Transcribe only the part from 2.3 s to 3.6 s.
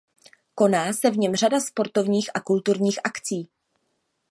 a kulturních akcí.